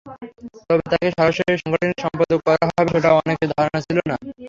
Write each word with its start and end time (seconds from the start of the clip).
তবে 0.67 0.83
তাঁকে 0.91 1.09
সরাসরি 1.17 1.53
সাংগঠনিক 1.61 1.97
সম্পাদক 2.03 2.39
করা 2.47 2.63
হবে, 2.67 2.89
সেটা 2.93 3.09
অনেকের 3.19 3.49
ধারণায় 3.53 3.83
ছিল 3.87 3.97
না। 4.09 4.15